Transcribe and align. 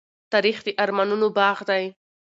تاریخ 0.31 0.57
د 0.65 0.67
ارمانونو 0.83 1.27
باغ 1.37 1.57
دی. 1.69 1.83